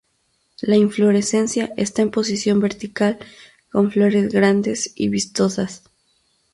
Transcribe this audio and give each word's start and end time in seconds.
La 0.63 0.77
inflorescencia 0.77 1.73
está 1.77 2.01
en 2.01 2.09
posición 2.09 2.59
vertical, 2.59 3.19
con 3.71 3.91
flores 3.91 4.33
grandes 4.33 4.93
y 4.95 5.09
vistosas. 5.09 5.83